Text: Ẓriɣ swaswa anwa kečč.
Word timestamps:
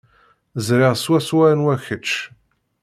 Ẓriɣ 0.67 0.93
swaswa 1.03 1.43
anwa 1.51 1.75
kečč. 1.85 2.09